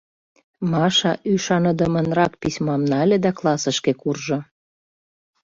[0.71, 4.39] Маша ӱшаныдымынрак письмам нале да классышке куржо.